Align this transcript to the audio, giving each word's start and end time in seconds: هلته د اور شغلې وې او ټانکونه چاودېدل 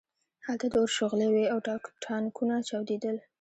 هلته 0.45 0.65
د 0.69 0.73
اور 0.81 0.91
شغلې 0.97 1.27
وې 1.33 1.45
او 1.53 1.59
ټانکونه 2.05 2.55
چاودېدل 2.69 3.15